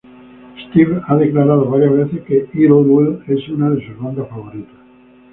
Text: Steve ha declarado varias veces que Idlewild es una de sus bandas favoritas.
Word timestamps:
Steve 0.65 0.99
ha 1.07 1.15
declarado 1.15 1.69
varias 1.69 1.91
veces 1.91 2.23
que 2.25 2.47
Idlewild 2.53 3.21
es 3.29 3.47
una 3.49 3.69
de 3.69 3.85
sus 3.85 3.99
bandas 3.99 4.27
favoritas. 4.29 4.73